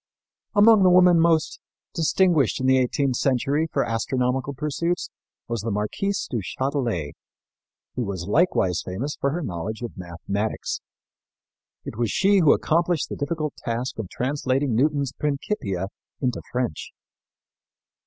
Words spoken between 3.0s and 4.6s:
century for astronomical